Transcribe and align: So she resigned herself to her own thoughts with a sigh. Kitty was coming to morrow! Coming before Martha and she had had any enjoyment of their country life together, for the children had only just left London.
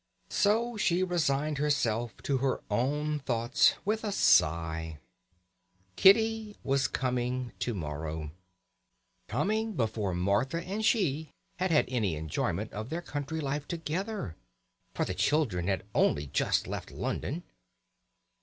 So 0.31 0.77
she 0.77 1.03
resigned 1.03 1.59
herself 1.59 2.23
to 2.23 2.37
her 2.37 2.63
own 2.71 3.19
thoughts 3.19 3.75
with 3.85 4.03
a 4.03 4.11
sigh. 4.11 4.97
Kitty 5.95 6.57
was 6.63 6.87
coming 6.87 7.51
to 7.59 7.75
morrow! 7.75 8.31
Coming 9.27 9.73
before 9.73 10.15
Martha 10.15 10.59
and 10.63 10.83
she 10.83 11.29
had 11.57 11.69
had 11.69 11.85
any 11.87 12.15
enjoyment 12.15 12.73
of 12.73 12.89
their 12.89 13.03
country 13.03 13.41
life 13.41 13.67
together, 13.67 14.35
for 14.95 15.05
the 15.05 15.13
children 15.13 15.67
had 15.67 15.83
only 15.93 16.25
just 16.25 16.65
left 16.65 16.89
London. 16.89 17.43